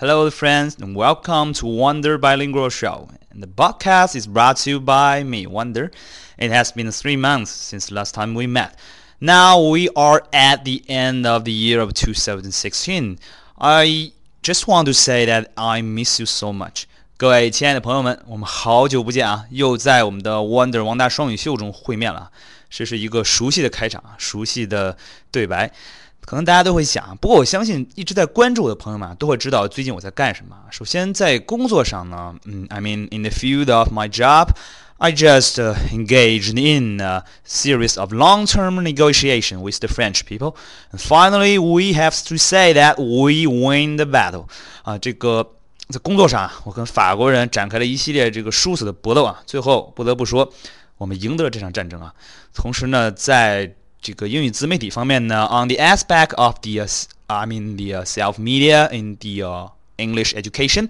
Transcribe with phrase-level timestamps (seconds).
[0.00, 3.08] Hello, friends, and welcome to Wonder Bilingual Show.
[3.30, 5.90] And the podcast is brought to you by me, Wonder.
[6.38, 8.76] It has been three months since last time we met.
[9.20, 13.18] Now we are at the end of the year of 2016.
[13.58, 16.84] I just want to say that I miss you so much.
[17.16, 19.46] 各位亲爱的朋友们，我们好久不见啊！
[19.50, 22.30] 又在我们的 Wonder 王大双语秀中会面了。
[22.68, 24.98] 这是一个熟悉的开场，熟悉的
[25.30, 25.72] 对白。
[26.25, 30.55] 可能大家都会想，不过我相信一直在关注我的朋友们都会知道最近我在干什么。
[30.69, 34.49] 首先在工作上呢，嗯，I mean in the field of my job,
[34.97, 35.55] I just
[35.91, 40.55] engaged in a series of long-term negotiation with the French people,
[40.91, 44.45] and finally we have to say that we win the battle.
[44.83, 45.55] 啊，这个
[45.89, 50.53] 在工作上，我跟法国人展开了一系列这个殊死的搏斗啊，最后不得不说，
[50.97, 52.13] 我们赢得了这场战争啊。
[52.53, 56.86] 同时呢，在这个英语自媒体方面呢，on the aspect of the
[57.26, 60.88] I mean the self media in the English education，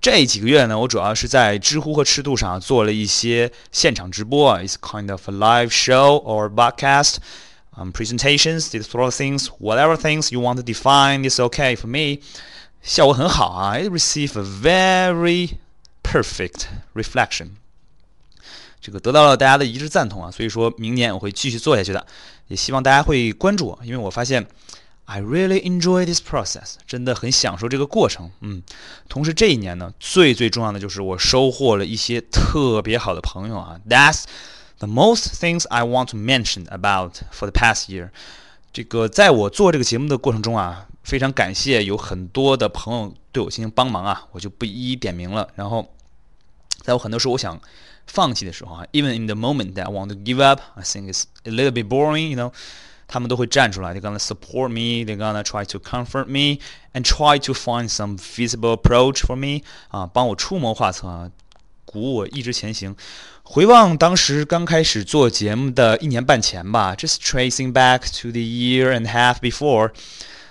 [0.00, 10.32] 这几个月呢，我主要是在知乎和尺度上做了一些现场直播，is kind of a live show or broadcast。Um, presentations, these sort of things, whatever things
[10.32, 12.20] you want to define is okay for me.
[12.82, 15.58] 效果很好啊，it receive a very
[16.02, 17.50] perfect reflection.
[18.83, 22.05] 这个得到了大家的一致赞同啊，所以说明年我会继续做下去的，
[22.49, 24.45] 也希望大家会关注我，因为我发现
[25.05, 28.61] I really enjoy this process，真的很享受这个过程，嗯。
[29.07, 34.23] 同时这一年呢，最最重要的就是我收获了一些特别好的朋友啊，That's
[34.79, 38.09] the most things I want to mention about for the past year。
[38.73, 45.47] 这个在我做这个节目的过程中啊，非常感谢有很多的朋友对我进行帮忙啊，我就不一一点名了。
[45.55, 45.87] 然后，
[46.81, 47.57] 在我很多时候我想。
[48.06, 51.88] 放弃的时候啊，even in the moment that I want to give up, I think it's a little bit
[51.88, 52.52] boring, you know，
[53.06, 56.58] 他们都会站出来，they're gonna support me, they're gonna try to comfort me
[56.94, 61.30] and try to find some feasible approach for me，啊，帮我出谋划策啊，
[61.84, 62.96] 鼓舞我一直前行。
[63.42, 69.92] 回望当时刚开始做节目的一年半前吧，just tracing back to the year and a half before，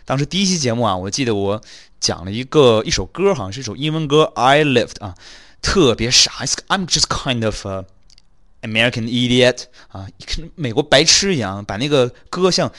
[0.05, 1.61] 当时第一期节目啊，我记得我
[1.99, 5.15] 讲了一个一首歌，好像是一首英文歌，I lived 啊。
[5.62, 6.30] 特别傻
[6.68, 7.86] ，I'm just kind of a
[8.62, 12.70] American idiot 啊，跟美国白痴一样，把那个歌像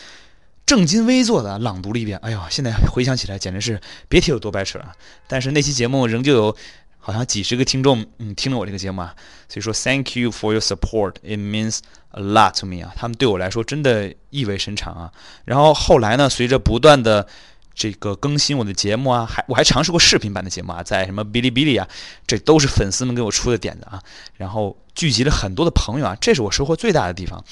[0.66, 2.18] 正襟危坐的朗读了一遍。
[2.20, 4.94] 哎呦，现在回想起来，简直是别提有多白痴了。
[5.28, 6.56] 但是那期节目仍旧有
[7.00, 9.16] 好像几十个听众，嗯，听了我这个节目啊。
[9.50, 11.16] 所以说，Thank you for your support.
[11.24, 11.80] It means
[12.12, 15.12] a lot to me 啊，他们对我来说真的意味深长啊。
[15.46, 17.28] 然后后来呢，随着不断的
[17.76, 21.88] 这个更新我的节目啊，还我还尝试过视频版的节目啊，在什么哔哩哔哩啊，
[22.28, 24.02] 这都是粉丝们给我出的点子啊，
[24.36, 27.44] 然后聚集了很多的朋友啊，这是我收获最大的地方。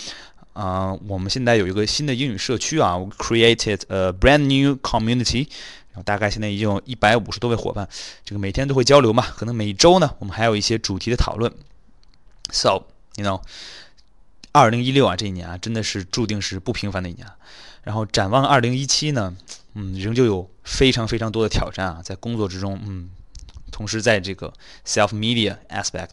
[0.54, 5.48] 啊，我们现在有一个新的英语社区啊，created a brand new community，
[5.92, 7.88] 然后大概现在已经有一百五十多位伙伴，
[8.26, 11.50] 这个每天都会交流嘛，可能每周呢，我们还有一些主题的讨论。
[12.52, 12.84] So
[13.16, 13.42] you know，
[14.52, 17.28] 二零一六啊，这一年啊，真的是注定是不平凡的一年。
[17.84, 19.36] 然后展望二零一七呢？
[19.74, 23.10] 嗯，仍旧有非常非常多的挑战啊，在工作之中，嗯，
[23.72, 24.54] 同时在这个
[24.86, 26.10] self media aspect，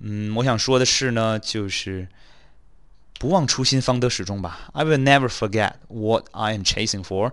[0.00, 2.08] 嗯，我想说的是呢，就是
[3.18, 4.70] 不忘初心，方得始终吧。
[4.72, 7.32] I will never forget what I am chasing for,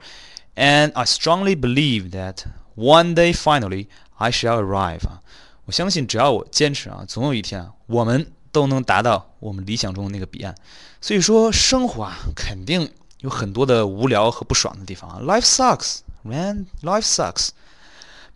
[0.56, 2.40] and I strongly believe that
[2.76, 5.24] one day finally I shall arrive 啊。
[5.64, 10.56] 我相信只要我坚持啊，总有一天啊，我们都能达到我们理想中的那个彼岸。
[11.00, 12.92] 所以说，生活啊，肯定。
[13.22, 15.20] 有很多的无聊和不爽的地方啊。
[15.24, 16.68] Life sucks, man.
[16.84, 17.50] Life sucks.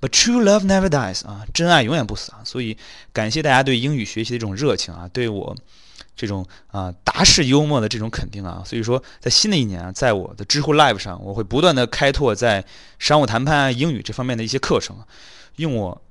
[0.01, 2.41] But true love never dies 啊，真爱永远不死啊。
[2.43, 2.75] 所以
[3.13, 5.55] 感谢大家对英语学习的这种热情啊，对我
[6.15, 8.63] 这种啊达式幽默的这种肯定啊。
[8.65, 12.65] 所以说，在新的一年啊，在我的知乎 Live 上，我会不断的开拓在
[12.97, 14.97] 商务谈判、英语这方面的一些课程，
[15.57, 16.01] 用我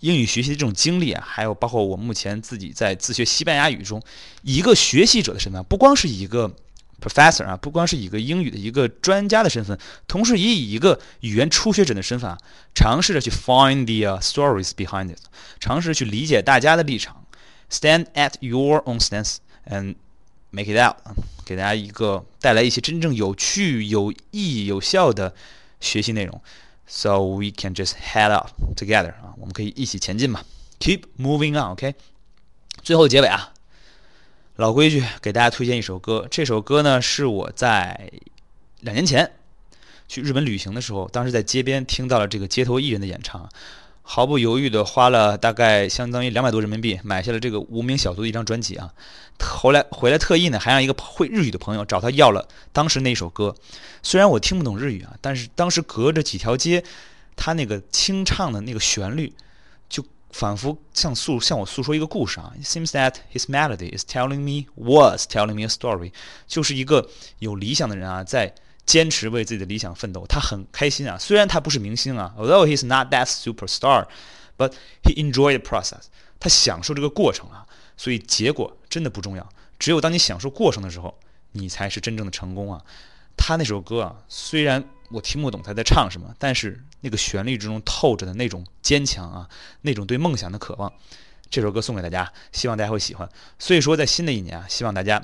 [0.00, 4.02] 英语学习的这种经历啊，还有包括我目前自己在自学西班牙语中，
[4.42, 6.54] 一个学习者的身份，不光是一个。
[6.98, 12.38] Professor 啊，不光是一个英语的一个专家的身份，同时也以一个语言初学者的身份啊，
[12.74, 15.18] 尝试着去 find the stories behind it，
[15.60, 17.26] 尝试去理解大家的立场
[17.70, 19.36] ，stand at your own stance
[19.66, 19.96] and
[20.48, 20.96] make it out，
[21.44, 25.34] 给大家一个带来一些真正有趣、有意义、有效的
[25.78, 26.40] 学习内容
[26.86, 30.42] ，so we can just head up together 啊，我们可以一起前进嘛
[30.78, 31.94] ，keep moving on，OK，
[32.82, 33.52] 最后结尾啊。
[34.56, 36.26] 老规矩，给大家推荐一首歌。
[36.30, 38.10] 这首歌呢，是我在
[38.80, 39.30] 两年前
[40.08, 43.46] 去日本旅行的时候，当时在街边听到了这个街头艺人的演唱，
[44.08, 48.94] 毫不犹豫的花了大概相当于两百多人民币买下了这个无名小卒的一张专辑啊。
[49.40, 53.54] 后来回来特意呢，还让一个会日语的朋友找他要了当时那首歌。
[54.04, 56.84] 虽然我听不懂日语啊，但是当时隔着几条街，
[57.34, 59.34] 他那个清唱的那个旋律，
[59.88, 62.52] 就仿佛像诉向我诉说一个故事啊。
[62.56, 66.12] It seems that his melody is telling me was telling me a story，
[66.46, 67.10] 就是一个
[67.40, 68.54] 有理想的人啊，在
[68.86, 71.18] 坚持为自己的理想奋斗，他很开心啊。
[71.18, 74.72] 虽然他不是明星啊，although he's not that superstar，but
[75.02, 76.04] he enjoyed the process，
[76.40, 77.66] 他享受这个过程啊。
[77.96, 79.48] 所以结果真的不重要，
[79.78, 81.18] 只有当你享受过程的时候，
[81.52, 82.80] 你才是真正的成功啊。
[83.36, 89.48] 他那首歌啊，虽然我听不懂他在唱什么，但是那个旋律之中透着的那种坚强啊，
[89.82, 90.92] 那种对梦想的渴望，
[91.50, 93.28] 这首歌送给大家，希望大家会喜欢。
[93.58, 95.22] 所以说，在新的一年啊，希望大家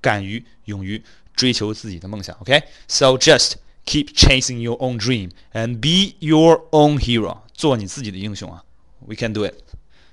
[0.00, 1.02] 敢于勇于
[1.37, 2.35] 追求自己的梦想。
[2.39, 3.53] OK，so just
[3.85, 8.63] keep chasing your own dream and be your own hero，做你自己的英雄啊。
[9.05, 9.55] We can do it.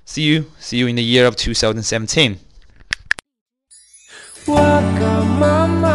[0.05, 2.37] See you, see you in the year of 2017.
[4.43, 5.94] して